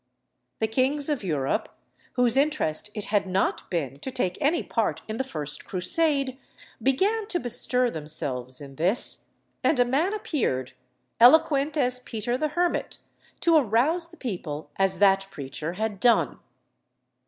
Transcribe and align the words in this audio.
The 0.57 0.65
kings 0.67 1.09
of 1.09 1.23
Europe, 1.23 1.69
whose 2.13 2.35
interest 2.35 2.89
it 2.95 3.05
had 3.13 3.27
not 3.27 3.69
been 3.69 3.99
to 3.99 4.09
take 4.09 4.35
any 4.41 4.63
part 4.63 5.03
in 5.07 5.17
the 5.17 5.23
first 5.23 5.63
Crusade, 5.65 6.39
began 6.81 7.27
to 7.27 7.39
bestir 7.39 7.91
themselves 7.91 8.59
in 8.61 8.77
this; 8.77 9.25
and 9.63 9.79
a 9.79 9.85
man 9.85 10.11
appeared, 10.15 10.71
eloquent 11.19 11.77
as 11.77 11.99
Peter 11.99 12.35
the 12.35 12.47
Hermit, 12.47 12.97
to 13.41 13.57
arouse 13.57 14.09
the 14.09 14.17
people 14.17 14.71
as 14.77 14.97
that 14.97 15.27
preacher 15.29 15.73
had 15.73 15.99
done. 15.99 16.39